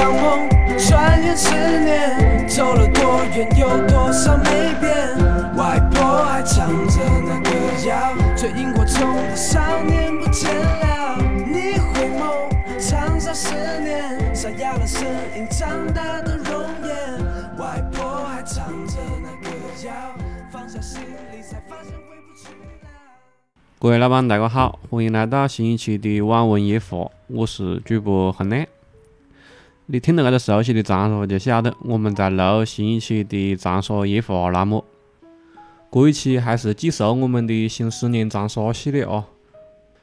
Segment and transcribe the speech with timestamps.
[0.00, 0.48] 场梦，
[0.78, 1.50] 转眼十
[1.84, 4.96] 年，走了多远，有多少没变？
[5.58, 7.50] 外婆还唱着那歌
[7.86, 11.18] 谣，最萤火虫的少年不见了。
[11.20, 12.48] 你回眸，
[12.80, 13.52] 长沙十
[13.82, 15.06] 年，沙哑了声
[15.36, 17.58] 音，长大的容颜。
[17.58, 19.54] 外婆还唱着那歌
[19.84, 19.92] 谣，
[20.50, 22.80] 放下行李才发现回不去了。
[23.78, 28.66] 各位老板，大家好，欢迎来到新一期的网文夜话，我是主播恒亮。
[29.92, 34.84] 你听到这个熟悉的长沙，就晓得我们在录新一期的长沙夜话栏目。
[35.90, 39.26] 这一期还是继续我们的新十年长沙系列啊，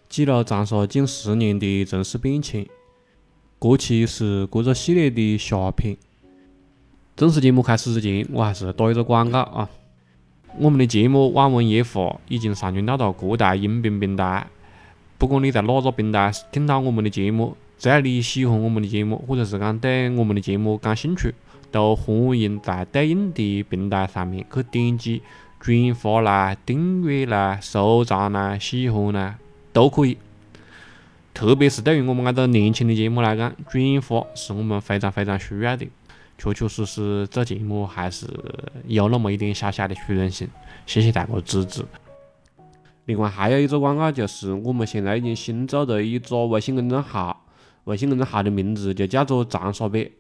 [0.10, 2.68] 记录长沙近十年的城市变迁。
[3.62, 5.96] 这期是这个系列的下篇。
[7.16, 9.70] 正式节目开始之前，我还是打一个广告啊。
[10.60, 14.48] 我们的节目《网文夜话》已经上传到了各大音频平台。
[15.18, 21.34] 不管你在哪个平台听到我们的节目，只要你喜欢我们的节目，或者是讲对我们的节目感兴趣，
[21.72, 25.22] 都欢迎在对应的平台上面去点击
[25.60, 29.36] 转发啦、订阅啦、收藏啦、喜欢啦，
[29.72, 30.18] 都可以。
[31.34, 35.88] 特别是对于我们这个年轻的节目来讲，转发是我们非常非常需要的。
[36.40, 38.28] 确确实实做节目还是
[38.88, 40.48] 有那么一点小小的虚荣心，
[40.86, 41.86] 谢谢大家支持。
[43.06, 47.44] 另外还有一个广告，就是我们现在已经新做了一个微信公众号，
[47.88, 50.12] 微信公众号的名字就叫做“长沙北”，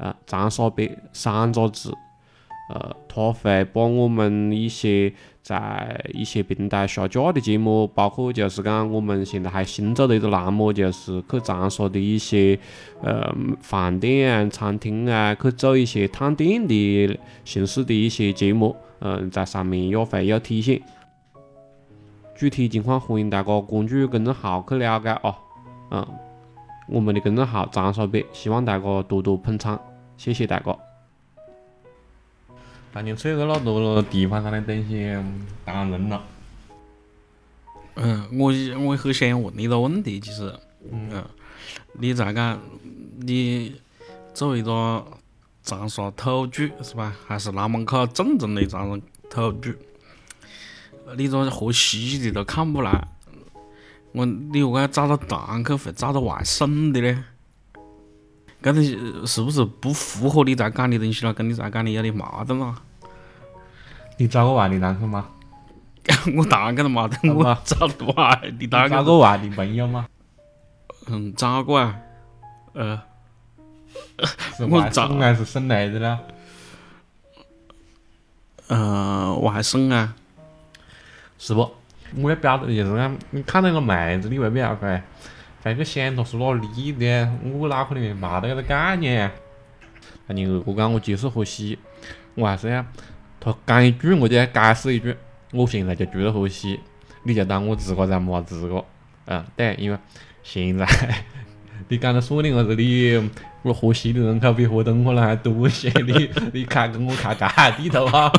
[0.00, 1.92] 啊，长沙北三个字，
[2.72, 12.58] 呃，它会把我们一些在一些平台下架的节目，包括就是讲我们现在还新做的一个栏目，就是去长沙的一些
[13.02, 20.80] 呃饭店啊、餐厅啊，去做一些探店的形式的一些节目，嗯，在上面也会有体现。
[22.36, 25.34] 具体情况欢迎大家关注公众号去了解啊。
[25.90, 26.06] 嗯，
[26.88, 29.78] 我们的公众号“长沙北”，希望大家多多捧场，
[30.16, 30.78] 谢谢大家。
[32.92, 35.14] 当年扯个那多地方上的东西
[35.64, 36.22] 当人了。
[37.96, 38.52] 嗯，我
[38.86, 40.52] 我很想问你一个问题，其实，
[40.90, 41.22] 嗯，
[41.92, 42.58] 你在讲
[43.18, 43.74] 你
[44.32, 45.04] 作为一个
[45.62, 47.14] 长沙土著是吧？
[47.26, 49.74] 还是南门口正宗的长沙土著？
[51.16, 53.08] 你这河西的都看不来，
[54.12, 57.24] 我你何解找到堂客会找到外省的呢？
[58.62, 61.32] 搿东西是不是不符合你在讲的东西了？
[61.32, 62.74] 跟你在讲的有点矛盾了。
[64.16, 65.28] 你找过外地堂客吗？
[66.36, 67.86] 我当然跟他矛盾， 我找
[68.16, 68.88] 外地堂客。
[68.88, 70.06] 找过外地朋友吗？
[71.06, 71.96] 嗯，找过啊。
[72.72, 73.00] 呃，
[74.58, 76.18] 我外省还是省内的呢？
[78.68, 80.16] 呃，外省啊。
[81.38, 81.70] 是不？
[82.16, 85.02] 我要表达的就是讲，你看到个妹子，你未必要会
[85.62, 89.30] 会去想她是哪里的，我脑壳里面没得个概念。
[90.26, 91.78] 那你二哥讲我接受河西，
[92.34, 92.84] 我还是要
[93.40, 95.16] 他讲一句，我就要解释一句。
[95.52, 96.78] 我现在就住在河西，
[97.22, 98.84] 你就当我自个在没自个。
[99.26, 99.98] 嗯，对，因为
[100.42, 100.86] 现在
[101.88, 103.30] 你讲的说的我这里，
[103.62, 105.90] 我河西的人口比河东可能还多些。
[106.06, 108.30] 你你看跟我看干地头啊？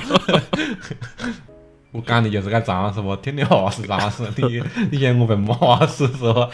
[1.91, 4.23] 我讲的就是个常识，我听的话是常识。
[4.37, 6.47] 你你嫌我被骂死是吧？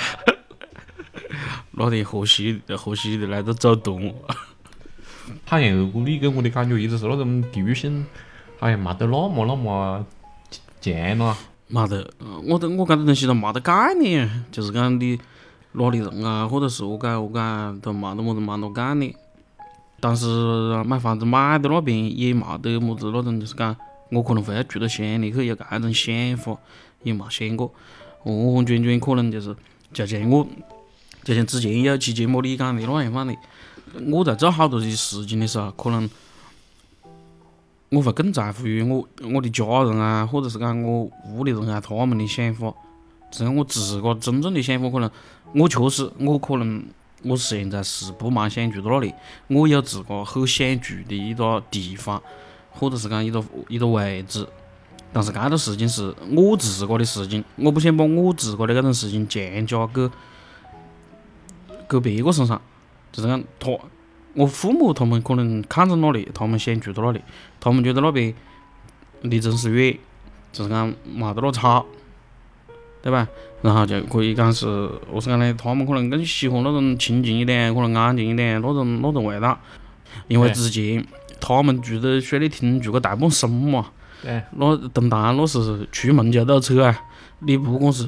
[1.72, 4.16] 那天河西河西的来都走动。
[5.44, 8.06] 好像二哥你给我的感觉一直是那种地域性，
[8.60, 10.06] 好像没得那么那么
[10.80, 11.36] 强咯。
[11.68, 12.10] 没得，
[12.48, 15.20] 我都我搿个东西都没得概念，就是讲你
[15.74, 19.14] 哪里人啊，或者是何解何解都没得么子蛮多概念。
[20.00, 23.76] 但是买房子买的那边也没得么子那种，就是讲。
[24.10, 26.58] 我可能会要住到乡里去，有搿种想法，
[27.04, 27.74] 也没想过。
[28.24, 29.56] 完完全全可能就是，
[29.94, 30.48] 就像我，
[31.24, 33.36] 就像之前有期节目你讲的那样放的。
[34.12, 36.10] 我在做好多的事情的时候，可能
[37.90, 42.74] 我会更在乎于我我的家人啊，或者是讲我屋里人啊他们的想法。
[43.32, 45.10] 只有我自个真正的想法，可能
[45.54, 46.84] 我确实，我可能
[47.24, 49.14] 我现在是不蛮想住到那里，
[49.48, 52.22] 我有自个很想住的一个地方。
[52.78, 54.46] 或者是讲一个一个位置，
[55.14, 60.10] 但是搿个事情是我自个的事情，我不想把我自个的搿种事情强加给
[61.88, 62.62] 给别个身上。
[63.14, 63.72] 就是讲他，
[64.34, 67.22] 我父母他们可能看中哪里，他们想住到哪里，
[67.62, 68.34] 他们觉得那边
[69.22, 69.98] 离城市远，
[70.52, 71.86] 就是讲没得那吵，
[73.02, 73.26] 对吧？
[73.62, 74.66] 然后就可以讲是，
[75.10, 75.54] 何是讲呢？
[75.54, 79.58] 他们可能更喜欢那种清静一点，可能安静一点那种那种味道，
[80.28, 81.06] 因为之前。
[81.40, 83.88] 他们住在水利厅住个大半生嘛，
[84.24, 87.00] 对那东塘那是出门就堵车啊！
[87.40, 88.08] 你不管是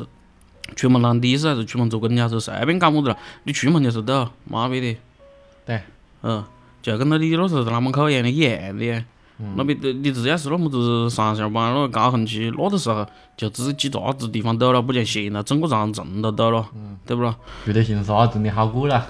[0.75, 4.99] 出门拦的士还是出门坐公交车，随便搞么子了，你出门就是堵，妈逼的。
[5.65, 5.81] 对，
[6.23, 6.43] 嗯，
[6.81, 9.03] 就跟到你那时候在南门口一样的一样的。
[9.55, 13.05] 那边的你只要是那么子上下班那个高峰期，那个时候
[13.37, 16.65] 就只几大子地方堵了，不像现在整个长城都堵了，
[17.05, 17.35] 对不咯？
[17.63, 19.05] 觉得姓沙真的好过了。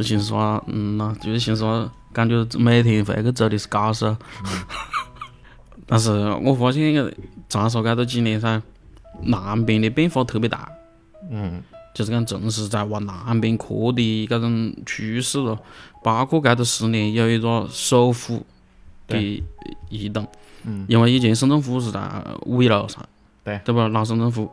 [0.00, 4.16] 姓沙，嗯呐，觉得姓沙，感觉每天回去走的是高速。
[5.86, 6.10] 但是
[6.42, 7.14] 我发现个
[7.48, 8.60] 长沙街这几年噻，
[9.22, 10.68] 南边的变化特别大。
[11.30, 11.62] 嗯。
[11.94, 15.58] 就是讲城市在往南边扩的搿种趋势咯，
[16.04, 18.46] 包括搿头十年有一个首府
[19.08, 19.42] 的
[19.88, 20.24] 移动，
[20.62, 22.00] 嗯，因为以前省政府是在
[22.42, 23.04] 五一路上，
[23.42, 23.88] 对，对吧？
[23.88, 24.48] 老省政府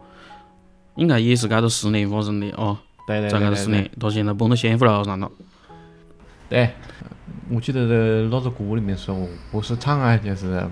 [0.95, 2.75] 应该也是搿头十年发生的哦，
[3.05, 5.29] 对对在搿头十年，它现在搬到先府路上了。
[6.49, 6.69] 对，
[7.49, 7.81] 我记得
[8.29, 10.63] 那个歌里面说，不是唱啊，就是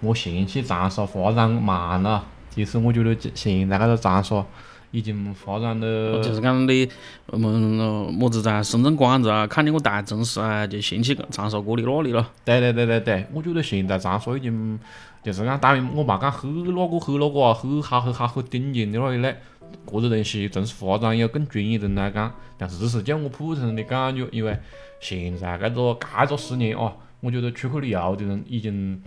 [0.00, 4.44] 我嫌弃长沙发展慢了，其实我觉得现在那个长沙。
[4.90, 6.88] 已经发展的，就是讲你，
[7.26, 7.52] 我们
[8.12, 12.28] 么子在深圳广州啊，看见个大城市啊，就嫌弃长沙这里那里了。
[12.44, 14.78] 对对对对对，我觉得现在长沙已经，
[15.22, 19.36] 就是讲当然我冇讲很哪个很哪个啊，很好很好很顶尖的那一类，
[19.86, 24.58] 个个东西城市发展有更专业的人来讲，但是只是叫我普通人的感觉，因为
[24.98, 29.00] 现在搿个搿个十年啊，我觉得出去旅游的人已经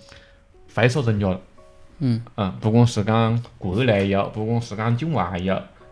[0.68, 1.41] 飞速增加了。
[2.00, 5.38] 嗯嗯，不管是讲国内游，不管是讲境外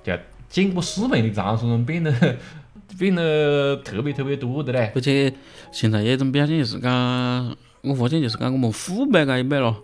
[0.05, 0.15] 游。
[0.15, 2.11] 就见过世面的长沙人变得
[2.99, 5.31] 变得特别特别多的嘞，而且
[5.71, 9.77] 现在有一种表现就是讲，我发现就是讲我们父辈这一辈咯，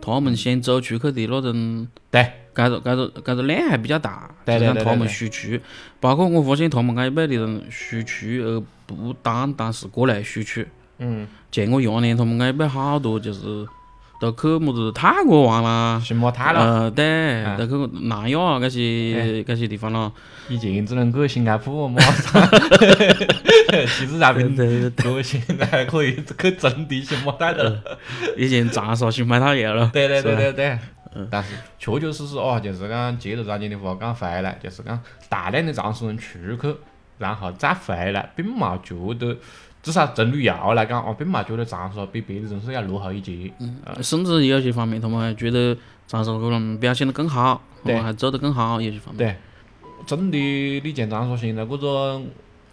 [0.00, 5.60] 他们先走出去的那种，对，搿个搿个搿个量还比较大，就是讲他们输出，
[6.00, 10.64] 包括我发现他们这一辈的人输出，而不单单是过来输出，
[10.98, 13.66] 嗯，前个廿年他们搿一辈好多就是。
[14.18, 20.12] 都去么子泰国玩啦，新马泰了，呃，对，都去南亚搿些搿些地方咯。
[20.48, 22.48] 以前只能去新加坡、马哈
[23.98, 24.48] 其实那边
[24.92, 27.82] 多，现在可以去真的新马泰了。
[28.36, 29.90] 以前长沙新马泰有了。
[29.92, 30.78] 对对对对对。
[31.30, 36.76] 但是确确实实哦，就是讲接着张姐的话讲回来，就是讲大量的长沙人出去，
[37.18, 39.36] 然后再回来，并冇觉得。
[39.86, 43.52] 至少从旅游来讲，我并没觉得长沙比别的城市要落后一截。
[43.60, 45.78] 嗯，甚至有些方面，他们还觉得
[46.08, 49.18] 长沙可能表现得更好，对，还做得更好，有些方面。
[49.18, 49.36] 对，
[50.04, 52.20] 真的，你像长沙现在这个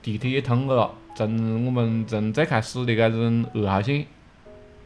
[0.01, 4.07] 地铁也通了，从我们从最开始的搿种二号线，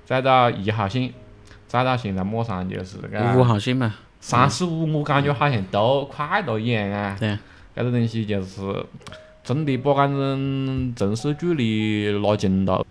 [0.06, 1.14] 再到一号线，
[1.66, 2.98] 再到现在马上就是
[3.38, 7.16] 五号线嘛，三四五，我感觉好像都快到一样啊。
[7.18, 7.30] 对，
[7.74, 8.86] 搿个东西就是。
[9.48, 12.86] 真的把搿种城市距离拉近了，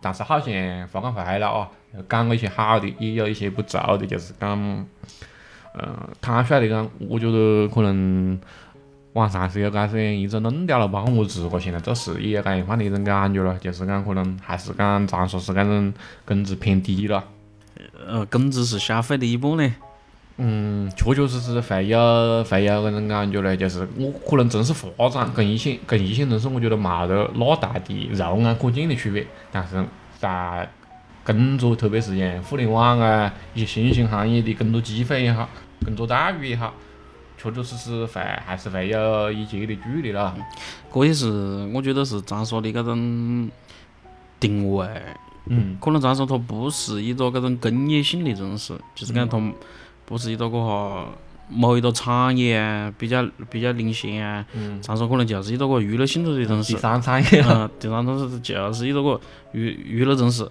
[0.00, 0.54] 但是好像
[0.92, 1.68] 话讲回来啊，
[2.08, 4.56] 讲了一些好的，也有一些不足的，就是讲，
[5.74, 8.38] 嗯，坦率的讲，我觉得可能
[9.14, 15.92] 网上是有搿些一种论调了，包括我自个现在做事也有搿样放的一种感觉了，就是讲可能还是讲长沙是搿种
[16.24, 17.24] 工资偏低了。
[18.06, 19.74] 呃，工资是消费的一半呢。
[20.40, 29.84] 嗯，确确实实会有会有搿种感觉嘞，就是我可能城市发展跟一线跟一线城市，我觉得冇得那大的肉眼可见的区别，但是
[30.20, 30.70] 在
[31.24, 35.48] 工作，特别是像互联网啊一些新兴行业的工作机会也好，
[35.84, 36.72] 工作待遇也好，
[37.36, 40.36] 确确实实会还是会有一截的距离了。
[40.94, 43.50] 这也是我觉得是长沙的搿种
[44.38, 44.86] 定位，
[45.46, 49.36] 嗯，可能长沙它不是一个搿种工业性的城市，就是讲它。
[50.08, 51.06] 不是一个个哈
[51.50, 54.42] 某一个产业啊比较比较领先啊，
[54.80, 56.72] 长沙可能就是一个个娱乐性质的城市。
[56.72, 59.20] 第三产业啊，第三城市就是一个个
[59.52, 60.50] 娱娱乐城市。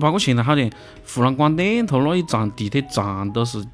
[0.00, 0.70] 包括现在好像
[1.06, 3.64] 湖南广电它那一站地铁站都是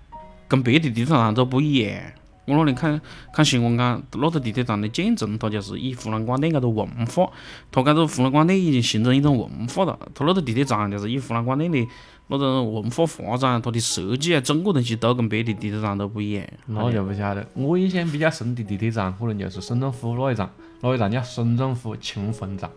[0.49, 1.99] 跟别的地铁站都不一样。
[2.46, 3.00] 我那天看
[3.32, 7.30] 看新闻讲，那个地铁站的建成，它就是以湖南广电搿个文化，
[7.73, 9.99] 它搿个湖南广电已经形成一种文化了。
[10.14, 11.87] 它那个地铁站就是以湖南广电的。
[12.28, 16.45] 那种文化发展，它的设计啊，整个东西都跟别的地铁站都不一样。
[16.66, 17.47] 那就不晓得。
[17.54, 22.68] 我印象比较深的地铁站，可能就是省政府那一站，那一站叫省政府清风站，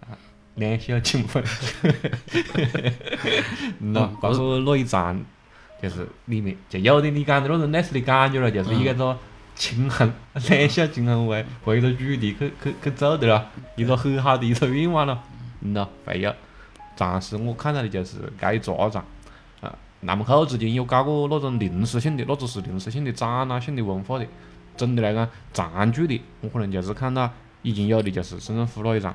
[0.00, 0.12] 啊，
[0.56, 1.42] 两小清汾。
[3.82, 5.18] 喏， 但是那一站
[5.82, 9.18] 就是里面就有点你讲的那种类似的感觉了，就是一个
[9.54, 10.12] 轻衡，
[10.50, 13.46] 两小清衡为为一个主题去去去走的了，
[13.76, 15.22] 一个很好的一个愿望了。
[15.62, 16.34] 嗯咯，会有。
[16.94, 19.02] 暂时我看到的就是搿一抓站，
[19.60, 24.26] 啊，南门口之前有搞过那种临时性的，那只是临时性的展览性的文化的。
[24.76, 27.30] 总的来讲，长距离我可能就是看到
[27.62, 29.14] 已经有的就是省政府那一站。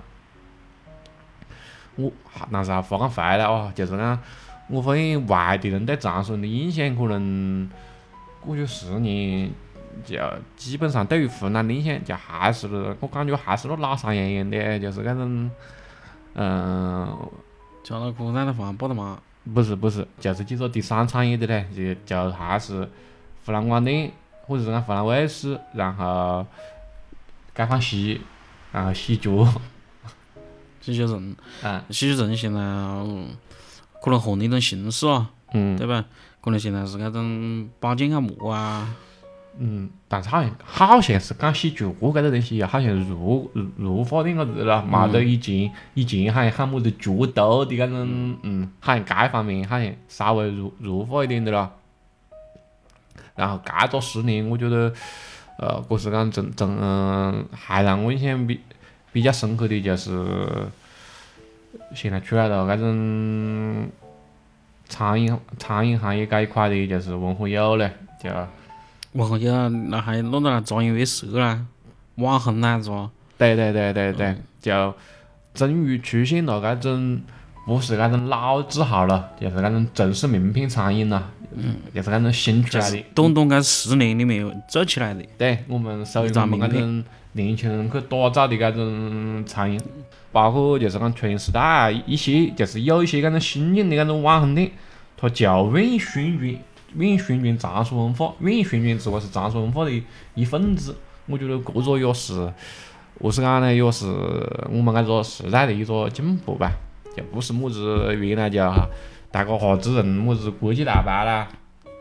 [1.95, 2.11] 我，
[2.51, 4.19] 但是话讲回来哦，就是讲，
[4.69, 7.69] 我发现外地人对长沙人的印象可能
[8.39, 9.49] 过去十年
[10.05, 10.15] 就
[10.55, 15.49] 基本上对于湖南的印象就还是我感觉还是那老三样样的，就是那种。
[16.39, 17.17] 嗯，
[17.87, 19.17] 叫那个染头发包的嘛，
[19.53, 22.81] 不是不是，就是几个第三产业的嘞，就就还是
[23.45, 26.45] 湖南广电或者是讲湖南卫视，然后
[27.55, 28.19] 解放西，
[28.73, 29.29] 然后喜剧，
[30.81, 33.29] 喜剧人，嗯喜剧人现在嗯
[34.03, 35.77] 可能换了一种形式啊，嗯。
[35.77, 36.03] 对吧？
[36.41, 38.93] 可能现在是那种保健按摩啊，
[39.59, 51.71] 嗯，但是好像好像是讲喜剧搿个东西，好像入入入法点个子了，冇得以前以前好像喊么子剧斗的搿种，嗯，好像该方面好像稍微入入法一点的了。
[53.35, 54.93] 然后搿个十年，我觉得，
[55.57, 58.59] 呃，搿是讲从从，嗯还让我印象比
[59.11, 60.25] 比较深刻的就是，
[61.95, 63.89] 现在出来了搿种
[64.87, 68.29] 餐饮餐饮行业这一块的，就是文和友嘞，就。
[69.17, 71.65] 然后就那还弄到那杂音乐社啦，
[72.15, 73.09] 网红啦是吧？
[73.37, 74.93] 对对对对对，就
[75.55, 77.19] 终于出现了那种
[77.65, 83.03] 不是那种老字号了，就是那种城市名品餐饮了，嗯，就是那种新出来的。
[83.15, 89.79] 短短搿十年里面做起来的，对我们属于一张我们那种年轻人去打造的那种餐饮，
[90.31, 94.71] 包括就是讲全时代啊一些，就是有一些那种新颖的那种网红店，
[95.17, 96.55] 他就愿意宣传，
[96.95, 100.03] 愿意宣传长沙文化，愿意宣传自个是长沙文化的
[100.35, 100.95] 一份子。
[101.25, 102.53] 我觉得这个也是，
[103.19, 103.73] 何是讲呢？
[103.73, 104.05] 也是
[104.69, 106.71] 我们搿个时代的一个进步吧，
[107.15, 108.59] 就不是么子原来就
[109.29, 111.47] 大家哈子人么子国际大牌啦、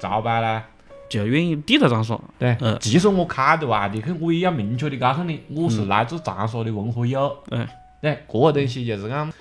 [0.01, 0.65] 潮牌啦。
[1.09, 2.19] 就愿意地道长沙。
[2.37, 7.33] 对，嗯即使我开的外地去，我也要明确的告诉你，我是来自长沙的文和友。
[7.53, 7.65] 嗯，
[8.03, 9.33] 对，这个东西就是讲，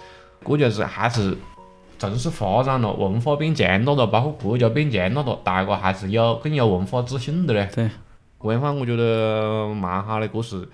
[0.47, 1.35] 这就是还是
[1.97, 7.69] 城市发展了，文化变强大了，包括国家变强大了，大家还是有更有文化自信的嘞。
[7.73, 7.89] 对，
[8.41, 10.67] 这样方我觉得蛮好的，这是。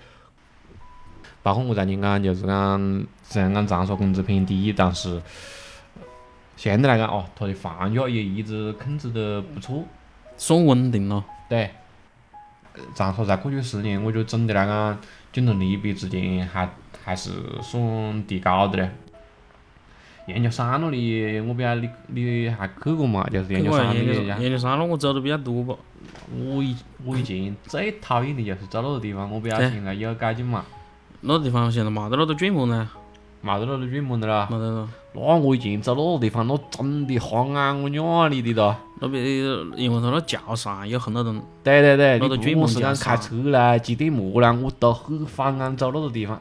[1.44, 5.20] 包括我曾经讲，就是讲，虽然讲长沙工资偏低，但是
[6.56, 9.82] 相对来讲哦，它的房价也一直控制得不错。
[10.36, 11.70] 算稳定了，对，
[12.74, 14.98] 呃长沙在过去十年，我觉得总的来讲，
[15.32, 16.68] 竞争力比之前还
[17.04, 18.90] 还是算提高的嘞。
[20.26, 23.26] 研究山那里，我不晓得你你还去过嘛？
[23.30, 25.74] 就是研究山那里，研究山了，我走的比较多吧。
[26.36, 30.64] 我以我以前最讨厌的就是走那个地方，我不晓得对现在有改进嘛？
[31.20, 32.88] 那个地方现在没得那个转盘了，
[33.40, 34.48] 没得那个转盘的了。
[34.50, 34.88] 没得了。
[35.14, 38.76] 那我以前走那个地方，那真的吓眼我娘里的哒！
[39.00, 39.22] 那边
[39.76, 46.40] 因为它那桥上有很多人，对对对，那个你不管卷是讲开车啦、骑电摩啦，我都很反感走那个地方。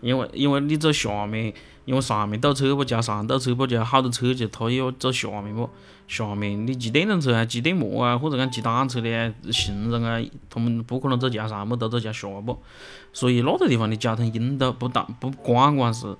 [0.00, 1.52] 因为因为你走下面，
[1.84, 5.68] 因为上面堵车不加上堵车不就好多车就他要走下面不，
[6.08, 12.58] 下面你骑电动车啊、骑电摩啊，或者讲骑单车的啊、行人啊，他们不可能走桥上，么都走桥下不，
[13.12, 16.16] 所以那个地方的交通拥堵，不但不光光是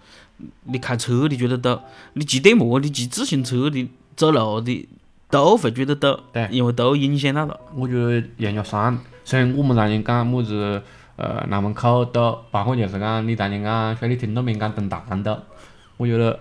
[0.65, 1.81] 你开车你觉得堵，
[2.15, 3.71] 你骑电摩、你骑自行车？
[3.71, 4.89] 的走路的
[5.31, 6.47] 都会觉得堵，对。
[6.51, 7.59] 因为都影响到了。
[7.75, 10.83] 我觉得杨家山，虽然我们当年讲么子，
[11.21, 15.37] 呃，南门口堵，包括就是讲你当年讲兄弟厅那边讲东塘堵，
[15.99, 16.41] 我觉得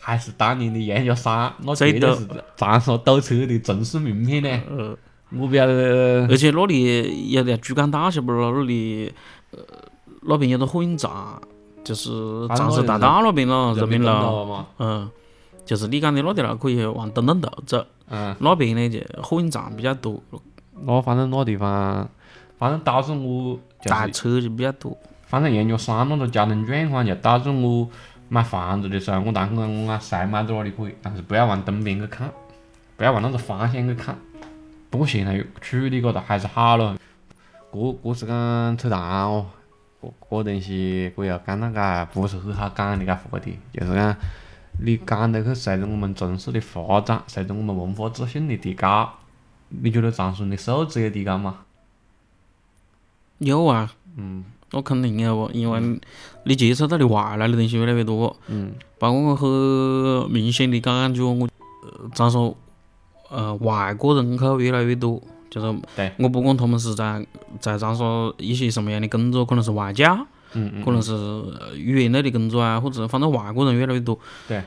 [0.00, 2.26] 还是当年的杨家山，那绝对是
[2.56, 4.62] 长沙堵车的城市名片呢。
[4.70, 4.96] 呃，
[5.38, 9.12] 我不晓得，而且那里有条珠江大桥，不咯那里，
[9.50, 9.58] 呃，
[10.22, 11.10] 那边有个火影站，
[11.84, 12.10] 就是
[12.56, 14.12] 长沙大道那边了，这边了。
[14.12, 15.10] 了，嘛，嗯，
[15.66, 20.18] 就是你讲的那条路可以往东东道走，嗯，那边呢就火影站比较多，
[20.80, 22.08] 那反正那地方，
[22.58, 24.96] 反正导致我就是，大车就比较多。
[25.26, 27.88] 反正研究山那个交通状况就导致我
[28.28, 32.30] 买房子的时候，我当时讲我讲谁买到哪里可以，但是不要往东边去看，
[32.96, 34.16] 不要往那个方向去看。
[34.90, 36.96] 不过现在处理搿个还是好了，
[37.72, 39.46] 搿搿是讲扯淡哦，
[40.00, 44.16] 搿搿东西搿要讲那个不是很好讲的搿话题，就是讲
[44.80, 49.10] 你讲得去随着我们城市的发展，随着我们文化自信的提高，
[49.68, 51.58] 你觉得长沙人的素质有提高吗？
[53.38, 54.44] 有啊，嗯。
[54.72, 56.00] 那肯定有不，因为
[56.44, 58.72] 你接触到的外来的东西越来越多，嗯。
[58.98, 61.46] 包括我很明显的感觉，我
[61.82, 62.38] 呃长沙
[63.30, 66.10] 呃外国人口越来越多，就是对。
[66.18, 67.24] 我不管他们是在
[67.60, 68.04] 在长沙
[68.38, 70.12] 一些什么样的工作，可能是外教，
[70.54, 74.18] 嗯嗯，可能是呃语言类的工作啊，或者反正外国人越来越多。
[74.48, 74.60] 对。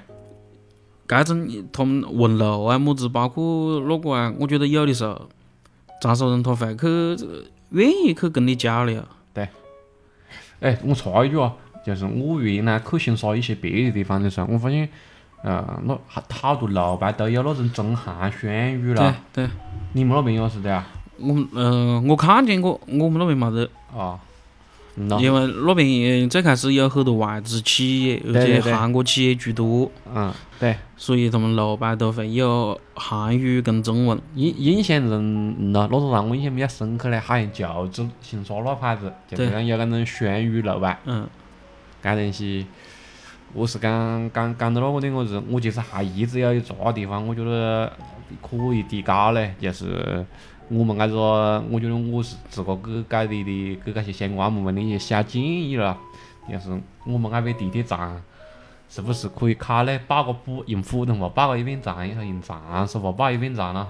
[1.05, 5.27] 该种他们问路啊，么子，包括那个啊，我觉得有的时候，
[6.01, 7.17] 长沙人他会去呃
[7.71, 9.03] 愿意去跟你交流。
[9.33, 9.47] 对
[10.59, 11.53] 哎，我插一句啊，
[11.85, 14.87] 就是我原来去新沙一些别的地方的时候，我发现，
[15.43, 19.15] 呃，那好好多路牌都有那种中韩双语对了。
[19.33, 19.47] 对，
[19.93, 20.87] 你们那边也是的啊？
[21.19, 23.69] 我们呃，我看见过，我们那边没得。
[23.95, 24.19] 啊，
[25.19, 34.19] 因为那边最开始有很多外资企业，而且对对对韩国企业居多，嗯，对，所以他们楼板都会有韩语跟中文。
[34.33, 41.29] 印印象中，嗯咯，那时候让我印象比较深刻嘞，好像就是新沙那牌子，就是对讲有搿种双语楼板，嗯，
[42.01, 42.65] 搿东西，
[43.53, 47.93] 我是讲讲讲到那个点，我是我其实还一直有一个地方，我觉得
[48.41, 50.25] 可以提高嘞，就是
[50.69, 55.95] 我们搿个，我觉得我是自个给给你的给搿些相关部门的一些小建议了，
[56.51, 56.71] 就是
[57.05, 58.19] 我们搿边地铁站
[58.89, 63.87] 是不是可以考虑报个普用普通话报个一遍站，以后用长沙话报一遍站咯？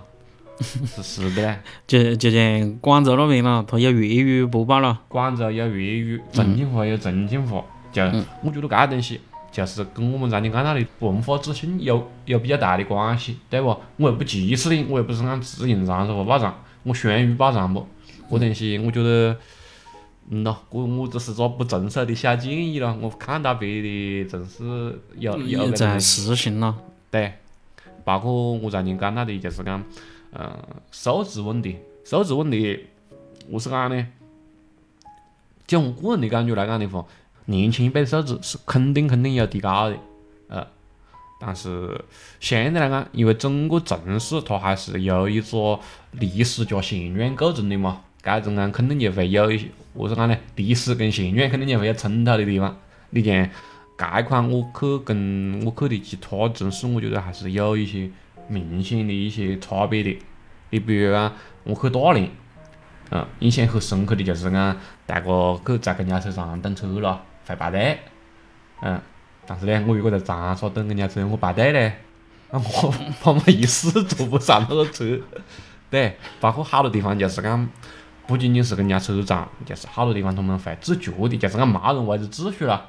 [0.59, 4.99] 是是的嘞， 就就像广州那边了，它有粤语播报了。
[5.07, 8.01] 广州有粤语，重庆话有重庆话，就
[8.41, 13.67] 我觉得搿东西就是跟我们刚才讲到的文化自信有有比较大的关系，对不？
[13.97, 16.51] 我又不歧视你，我又不是按只用长沙话报站，
[16.81, 17.87] 我双语报站不？
[18.31, 19.37] 搿东西我觉得，嗯
[20.29, 22.97] 咯，我我只是个不成熟的小建议咯。
[23.01, 26.75] 我看到别的城市有有在，实行咯。
[27.09, 27.33] 对，
[28.03, 29.81] 包括我曾经讲到的，就是讲，
[30.31, 30.57] 呃，
[30.91, 32.85] 素质问题，素质问题，
[33.51, 34.07] 何是讲呢？
[35.65, 37.05] 就我个人的感觉来讲的话，
[37.45, 39.97] 年轻一辈的素质是肯定肯定有提高的，
[40.49, 40.67] 呃，
[41.39, 42.03] 但是
[42.39, 45.79] 相对来讲，因为整个城市它还是由一个
[46.11, 50.37] 历史加现状构成的嘛，搿种讲肯定就会有一些，何是讲呢？
[50.57, 52.77] 历史跟现院肯定就会有冲突的地方。
[53.11, 53.49] 你像
[53.97, 58.09] 搿一块，我去跟我去的其他城市，我觉得还是有一些
[58.49, 60.19] 明显的一些差别的。
[60.71, 61.31] 你比如讲，
[61.63, 62.29] 我去大连，
[63.11, 65.25] 嗯，印象很深刻的就是讲，大家
[65.65, 67.97] 去在公交车上等车了，会排队，
[68.81, 68.99] 嗯，
[69.45, 71.93] 但是呢，我如果在长沙等公交车，我排队呢，
[72.51, 72.93] 那我
[73.23, 75.17] 我一死坐不上那个车。
[75.89, 77.69] 对，包括好多地方就是讲，
[78.27, 82.85] 不仅仅是公交车站，就是好多地方他们会自觉的，就是讲骂人维持秩序了，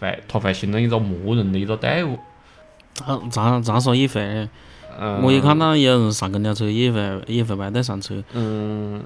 [0.00, 2.18] 会他会形成一个默认的一个队伍。
[3.06, 4.48] 啊，长长沙也会，
[5.00, 9.02] 嗯，我也看到有人上公交车也会也会排队上车，嗯，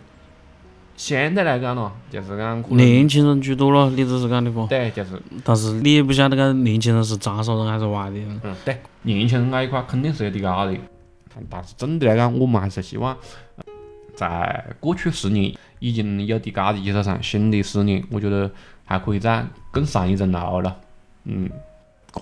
[0.97, 3.89] 相对来讲咯，就是讲年轻人居多咯。
[3.91, 4.67] 你只是讲的不？
[4.67, 5.11] 对，就是
[5.45, 8.41] 但是你也不晓得个年轻人是长沙人还是外地人。
[8.43, 10.77] 嗯，对，年轻人那一块肯定是有提高的，
[11.49, 13.19] 但是总的来讲，我们还是希望呃
[14.17, 18.51] 在过去十年已经有提高的基础上，新的十年，我觉得
[18.85, 20.77] 还可以再更上一层楼了。
[21.25, 21.51] 嗯，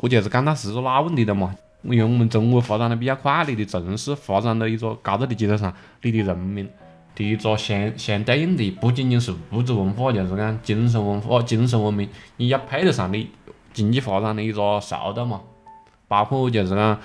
[0.02, 1.54] 这就是讲到是个哪问题了嘛？
[1.82, 6.68] 因为我们中国发展的比较快，你的城市发展到一个高度的基础上，你的人民
[7.14, 13.28] 的一个相相对应的不仅仅是物质文化，就是讲精神文化、精神文明，你要配得上你
[13.72, 15.40] 经济发展的一个速度嘛。
[16.08, 16.98] 包括就是讲，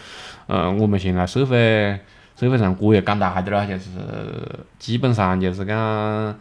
[0.47, 1.99] 呃，我们现在社会
[2.39, 3.89] 社会上各也讲大点了，就是
[4.77, 6.39] 基本上就是讲，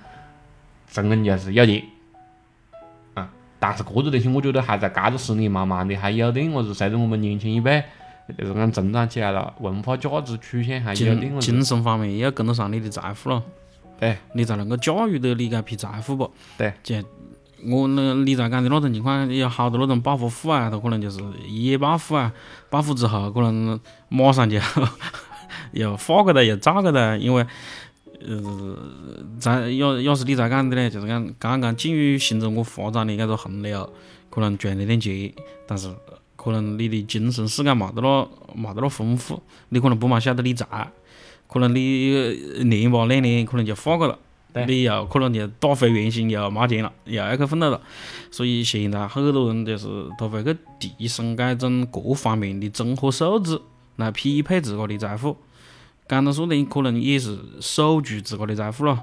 [0.89, 1.83] 真的就是要钱，
[3.15, 7.83] 啊，但是这个东西我觉得还在搿个十年慢慢的还有点么子，随着我们年轻一辈
[8.39, 13.43] 就是讲成长起来了，文化价值曲线还有点子，精精神方面也要跟得上你的财富了，
[13.99, 16.31] 对，你才能够驾驭得你搿批财富不？
[16.57, 16.95] 对，就
[17.67, 22.33] 我那你在讲的那种情况，有好多那种暴发户啊，他可能就是一夜暴富啊，
[22.71, 24.61] 暴富之后可能马上就
[25.73, 27.47] 又发过来又炸过来，因为
[28.27, 28.77] 呃，
[29.39, 33.93] 咱要要是你在讲的呢，就是讲刚刚进入新中国发展的搿个洪流，
[34.31, 35.33] 可能赚了点钱，
[35.67, 35.89] 但是
[36.37, 40.91] 可能你的精神世界没得那没得那丰富，你可能不嘛晓得理财，
[41.47, 42.11] 可能你
[42.65, 44.19] 年吧两年可能就花过了。
[44.67, 47.81] 你又可能就打回原形，又没钱了，又要去奋斗了。
[48.29, 49.87] 所以现在很多人就是
[50.19, 53.61] 他会去提升搿种各方面的综合素质，
[53.97, 55.37] 来匹配自个的财富。
[56.09, 58.99] 简单说点，可能也是守住自个的财富了，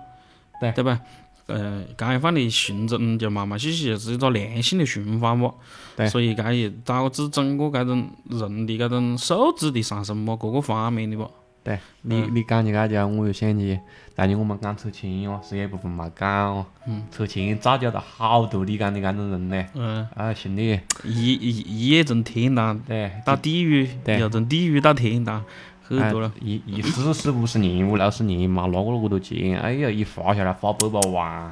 [0.60, 1.00] 对对吧？
[1.48, 5.54] 呃，搿样放的行政就慢慢细细就是一个良性的循环嘛。
[5.96, 11.30] 对所以搿也导致整个搿种人的搿种素质的上升嘛，各个方面的嘛。
[11.64, 13.80] 对你你讲起搿家，我又想起
[14.16, 16.66] 当年我们讲拆迁哦，是有一部分没讲哦。
[16.88, 17.04] 嗯。
[17.12, 19.66] 拆迁造就了好多你讲的搿种人呢。
[19.76, 25.44] 嗯，啊，兄弟，一一一夜从天堂对，到地狱，对又从地狱到天堂，
[25.88, 26.32] 很多了。
[26.36, 31.52] 哎一一四十五十年，五六十年嘛，拿过那么多钱，哎呀，一发下来发百把万，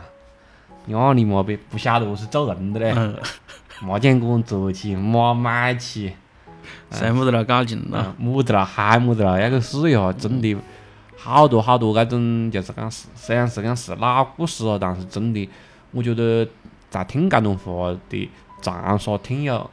[0.88, 3.16] 呀你妈逼，不晓得我是做人的嘞，嗯，
[3.82, 6.14] 没讲个人做起，没买起，
[6.92, 8.16] 谁没得了搞劲了？
[8.20, 10.56] 嗯，没得了，还没得了，要去试一下，真的
[11.18, 15.50] 好多好多这种，就是讲是虽然是讲是老故事哦，但是真的，
[15.92, 16.46] 我觉得
[16.90, 18.30] 在听这种话的
[18.62, 19.70] 长沙听友，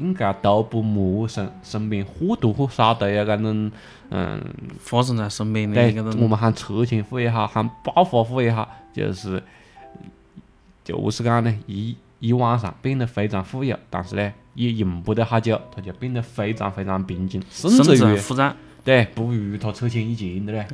[0.00, 3.70] 应该都不陌生，身边或多或少都有搿种，
[4.10, 4.40] 嗯。
[4.80, 9.40] 发生在身边的对，那种，我们喊拆迁户也好，喊暴发户也好，就是
[10.82, 18.54] 就何是讲呢，一一晚上变得非常富有，但是呢，也用不得好久，他就变得非常非常平静，甚甚至至于还负债。
[18.82, 20.66] 对不如他车钱以前的嘞。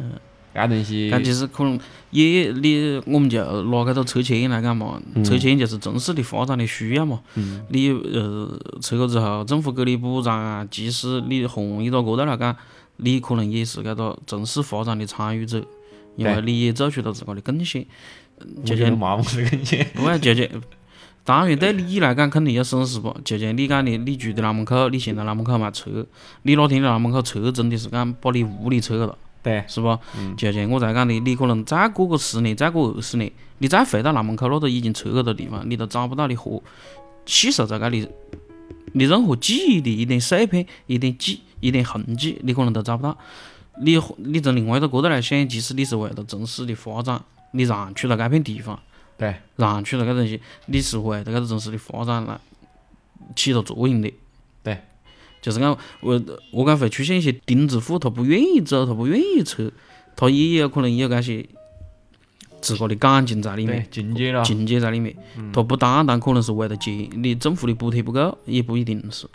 [0.57, 1.79] 搿东西搿其实可能
[2.11, 7.21] 也你我们就拿搿个拆迁来讲嘛，车钱就是城市的发展的需要嘛。
[7.69, 12.57] 你呃撤过之后，政府给你补偿啊，即使你换一个角度来讲，
[12.97, 15.63] 你可能也是搿个城市发展的参与者，
[16.17, 17.85] 因为你也做出了自家的贡献。
[18.65, 19.87] 就像麻木的贡献。
[19.95, 20.47] 不啊，就像
[21.25, 23.15] 当然对你来讲肯定要省事不？
[23.25, 26.07] 就像你讲的，你住的南门口，你现在南门口卖车，
[26.43, 29.19] 你哪天在南门口车真的是讲把你屋里拆了。
[29.47, 30.01] 对，是吧？
[30.37, 36.61] 就像我才讲的，你可能再过个十年，再过二十年，你再回到南门口，那个已经拆了的地方，你都找不到你和
[37.27, 38.09] 细数在搿里，
[38.95, 43.17] 你任何记忆的一点碎片、一点记、一点痕迹，你可能都找不到。
[43.81, 48.77] 你你从另外一个角度来想，其实你是为了城市的发展，你让出了这片地方，
[49.17, 52.37] 对，让出了这东西，你是为了这个城市的发展来
[53.37, 54.13] 起到作用的。
[55.47, 59.71] 对，就是讲我我讲会出现一些钉子户，他不愿意走，他不愿意拆，
[60.17, 61.47] 他也有可能也有那些
[62.61, 64.43] 自个的感情在里面，，境界了。
[64.43, 65.15] 情节在里面。
[65.53, 69.27] 他不单单可能是为了钱，你政府的补贴不够，也不一定是，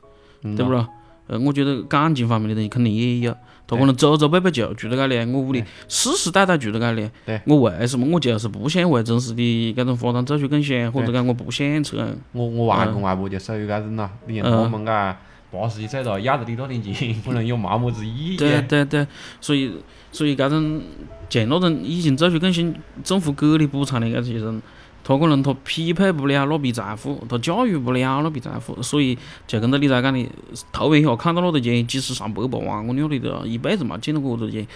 [0.43, 0.87] 嗯对不咯？
[1.27, 3.33] 呃，我觉得感情方面的东西肯定也有。
[3.67, 7.39] 他可能祖祖辈辈就住在搿里，我屋里世世代代住在搿里对。
[7.45, 11.97] 我为什么我就是不想为城市的搿种发展做出贡献，或者讲我不想拆？
[12.33, 14.11] 我我外公外婆就属于搿种啦。
[14.27, 15.17] 你像我们家
[15.51, 18.35] 八十几岁了，要得你那点钱， 可能有嘛么子意。
[18.35, 18.37] 义？
[18.37, 19.05] 对对对，
[19.41, 19.73] 所以
[20.11, 20.81] 所以搿种
[21.29, 24.61] 像那种已经做出贡献，政府给你补偿的搿些人，
[25.03, 30.25] 他可能他匹配不了那笔财富，他驾驭不了那笔财富，所以就跟着你在讲的，
[30.71, 34.67] 头一下看到那点钱，几十上百百万，我鸟里头一辈子没见到过那点钱，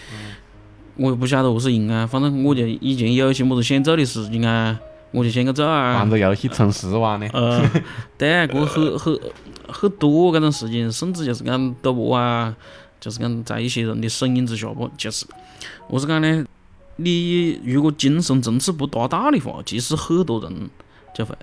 [0.97, 4.79] 我也不晓得何是因啊，反正我就以前有些么子想做的事情啊，
[5.15, 6.09] 我就先去做啊玩。
[6.09, 7.27] 着游戏充十万呢。
[7.33, 7.61] 呃，
[8.17, 9.19] 对，过很很
[9.67, 12.55] 很多搿种事情，甚至就是讲赌博啊，
[12.99, 15.25] 就是讲在一些人的声音之下不，就是
[15.87, 16.45] 我是讲呢，
[16.97, 20.69] 你如果精神层次不达到的话，其实很多人
[21.13, 21.33] 就会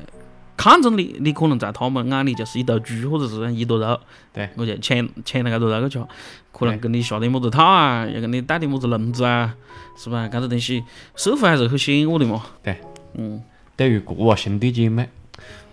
[0.57, 3.99] 看中你，你可能在他们眼里就是一头猪或者是一坨肉，
[4.33, 6.05] 对，我就抢抢了搿坨肉去吃，
[6.53, 9.55] 可能对跟你下点么子套啊，又跟你带点么子笼子啊，
[9.97, 10.29] 是吧？
[10.29, 10.85] 搿个东西
[11.17, 12.43] 社会还是很险恶的嘛。
[12.63, 12.79] 对，
[13.15, 13.43] 嗯，
[13.83, 15.09] 对于各个兄弟姐妹，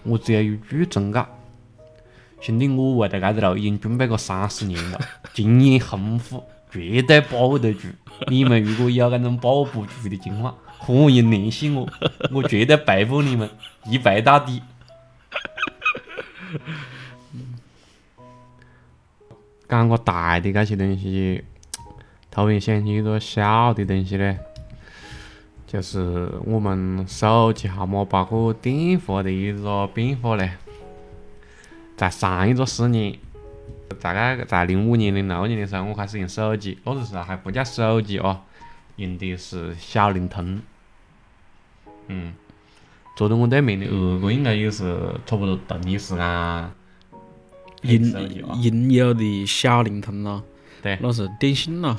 [0.01, 1.27] 我只有一句忠告：
[2.41, 4.99] 兄弟，我为了这个路已经准备过三十年了，
[5.31, 7.87] 经验丰富，绝对把握得住。
[8.25, 11.87] 你们如果有那种把握不住的情况，欢迎联系我，
[12.31, 13.47] 我绝对陪伴你们
[13.85, 14.59] 一陪到底。
[19.69, 21.43] 讲个大的这些东西，
[22.31, 24.39] 突然想起一个小的东西嘞。
[25.71, 30.53] 就是我们手机号码包括电话的一个变化嘞。
[31.95, 33.15] 在上一个十年，
[34.01, 38.41] 大概在零五年、零六年的时候，我开始用手机，那个时候还不叫手机哦，
[38.95, 40.59] 用的是小灵通。
[42.07, 42.33] 嗯，
[43.15, 46.71] 坐在我对面的二哥应该也是差不多同一时间
[47.83, 48.57] 配应手机啊。
[48.59, 50.41] 应有的小灵通咯，
[50.81, 51.95] 对那是电信咯。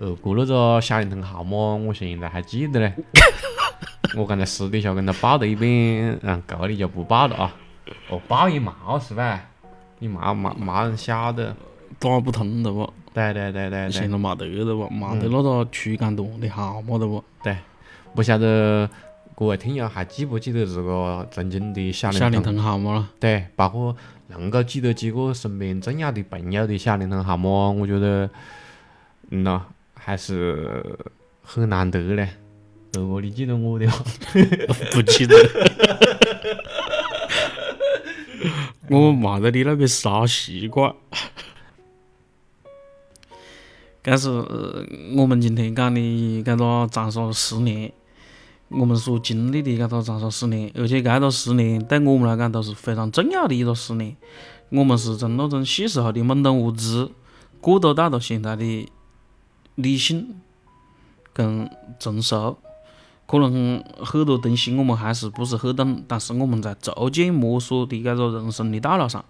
[0.00, 2.94] 二哥那个小灵通号码，我现在还记得嘞。
[4.16, 7.54] 我刚才私底下跟他报了一遍，嗯，这里就不报了啊。
[8.08, 9.44] 哦，报一毛是吧？
[9.98, 11.54] 你冇冇冇人晓得。
[11.98, 17.54] 打不通的不，对对对对对现在没得的不，没得那个区间段的号码的不，对，
[18.14, 18.88] 不晓得
[19.34, 22.42] 各位听友还记不记得这个曾经的小小灵？
[22.42, 23.08] 通号码了。
[23.18, 23.94] 对，包括
[24.28, 28.30] 能够记得几个身边重要的朋友的小灵通号码，我觉得，
[29.28, 29.66] 嗯呐，
[30.02, 30.82] 还是
[31.42, 32.26] 很难得嘞。
[32.94, 34.02] 如果，你记得我的话？
[34.90, 35.36] 不记得。
[38.88, 40.92] 我没在你那个傻习惯。
[44.02, 44.82] 但是、呃
[45.14, 46.00] 我们今天讲的
[46.42, 47.92] 搿个长沙十年，
[48.68, 54.16] 我们所经历的搿个长沙十年，而且搿个十年对我们来讲都是非常重要的一个十年。
[54.70, 57.08] 我们是从那种细时候的懵懂无知，
[57.60, 58.88] 过渡到了现在的
[59.82, 60.40] 理性
[61.32, 62.58] 跟成熟。
[63.26, 69.24] 可能很多东西我们还是不是很懂，但是我们在逐渐摸索的这个人生的道路上，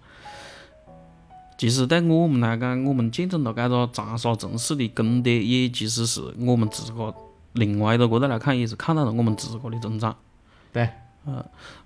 [1.55, 7.13] 其实对我们来讲，我们见证了这个长沙城市的更迭，也其实是我们自个
[7.53, 10.15] 另外一个角度来看，也是看到了我们自个的成长。
[10.73, 10.89] 对，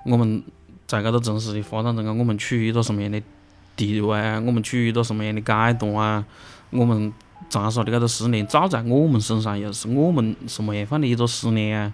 [0.05, 0.41] 我们
[0.87, 3.21] 在这个城市的发展中间，我们处于一个什么样的
[3.75, 4.41] 地位啊？
[4.45, 6.25] 我们处于一个什么样的阶段啊？
[6.69, 7.11] 我们
[7.49, 11.93] 长沙的搿个十年照在我们身上，又是我们什么样范的一个十年啊？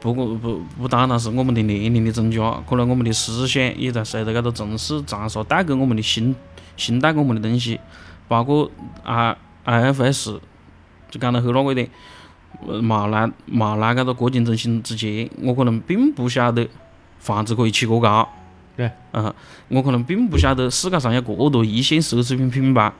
[0.00, 6.34] 不过不不单单是我们的年龄的增加，可能我们的思想也在随着搿个城市长沙带给我们的新
[6.76, 7.78] 新带给我们的东西，
[8.26, 8.68] 包括
[9.04, 10.40] I IFS，
[11.08, 11.88] 就讲得后那个一点，
[12.66, 16.68] 呃嘛来嘛来搿个国金中心之前，我可能并不晓得
[17.20, 18.28] 房子可以起过高。
[18.76, 18.90] 对。
[19.12, 19.32] 嗯，
[19.68, 22.92] 我可能并不晓得世界上有过多一线奢侈品品牌。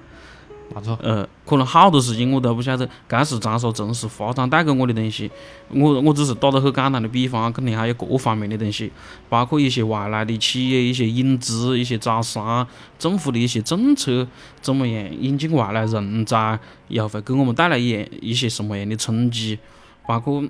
[0.75, 5.31] 没错，呃，可能好多事情我都不晓得，该是长沙城市发展带给我的东西。
[5.69, 8.91] 我我只是打个很简单的比方，肯定还有各方面的东西，
[9.29, 12.67] 包括一些外来的企业、一些引资、一些招商，
[12.99, 14.27] 政府的一些政策
[14.61, 16.59] 怎么样引进外来人才，
[16.89, 19.59] 又会给我们带来一样一些什么样的冲击，
[20.07, 20.43] 包括。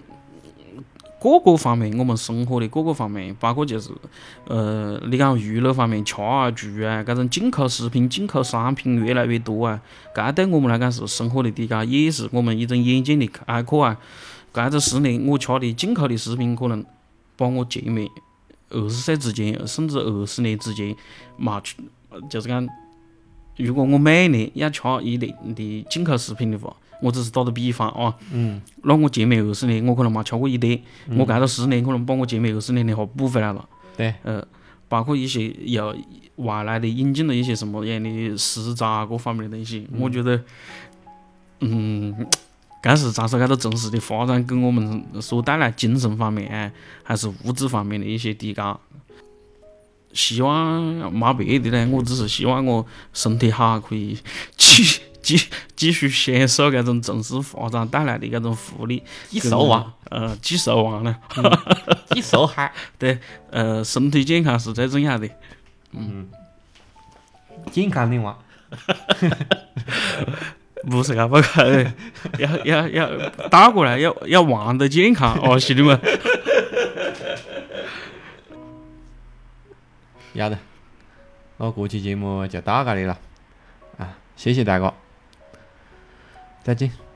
[1.22, 3.90] 各个方面，我们生活的各个方面，包括就是，
[4.48, 9.80] 呃，你讲娱乐方面，吃啊、住啊，搿种进口食品、进口商品越来越多啊，
[10.12, 13.96] 搿对我们来讲是生活的提高，也是我们一种眼界的开阔啊。
[14.52, 16.84] 搿这十年，我吃的进口的食品，可能
[17.36, 18.08] 把我前面
[18.70, 20.96] 二十岁之前，甚至二十年之前，
[21.36, 21.76] 嘛去，
[22.28, 22.66] 就是讲，
[23.56, 26.74] 如果我每年要吃一年的进口食品的话。
[27.02, 30.80] 我只是打个比方啊，嗯，那我前面二十年我可能没吃过一点，
[31.18, 33.68] 我干了十年可能把我前面二十年的话补回来了。
[33.96, 34.42] 对，呃，
[34.88, 35.94] 包括一些又
[36.36, 40.40] 外来的引进了一些什么样的食材啊，各方面的东西，我觉得，
[41.60, 42.26] 嗯，
[42.80, 48.80] 该是长沙搿个城市的发展给我们所带来精神方面还是物质方面的一些提高。
[50.12, 54.18] 希望没别的嘞，我只是希望我身体好，可以
[54.56, 55.00] 去。
[55.36, 61.18] 继 继续享受搿种城市发展带来的搿种福利，继寿旺，呃，继寿旺了，
[62.10, 63.18] 继寿嗨，对，
[63.50, 65.28] 呃，身体健康是最重要的，
[65.92, 66.28] 嗯，
[67.70, 68.36] 健康的旺，
[70.90, 71.86] 不是啊，不可，
[72.38, 75.98] 要要要倒过来，要要玩的健康哦，兄弟们，
[80.34, 80.58] 要得，
[81.56, 83.18] 那这期节目就到这里了，
[83.98, 84.92] 啊，谢谢大家。
[86.62, 87.11] 再见。